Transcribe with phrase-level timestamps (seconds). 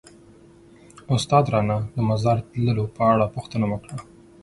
[1.15, 3.95] استاد رانه د مزار تلو په اړه پوښتنه وکړه.